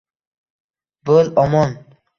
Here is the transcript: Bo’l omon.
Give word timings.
Bo’l 1.09 1.31
omon. 1.45 1.81